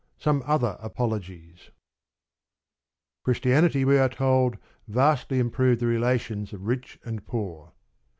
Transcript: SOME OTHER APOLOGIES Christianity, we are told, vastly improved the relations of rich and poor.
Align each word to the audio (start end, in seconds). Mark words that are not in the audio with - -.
SOME 0.17 0.41
OTHER 0.47 0.77
APOLOGIES 0.81 1.69
Christianity, 3.23 3.85
we 3.85 3.99
are 3.99 4.09
told, 4.09 4.57
vastly 4.87 5.37
improved 5.37 5.79
the 5.79 5.85
relations 5.85 6.53
of 6.53 6.65
rich 6.65 6.97
and 7.05 7.23
poor. 7.27 7.71